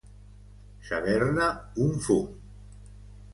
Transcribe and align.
Saber-ne 0.87 1.51
un 1.85 1.93
fum. 2.07 2.27